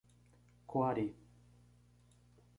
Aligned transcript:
Coari 0.69 1.07